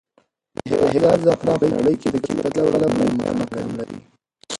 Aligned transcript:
د 0.69 0.71
هرات 0.93 1.19
زعفران 1.25 1.57
په 1.61 1.67
نړۍ 1.75 1.95
کې 2.01 2.09
د 2.11 2.17
کیفیت 2.25 2.43
له 2.55 2.69
پلوه 2.71 2.79
لومړی 2.83 3.09
مقام 3.41 3.69
لري. 3.79 3.99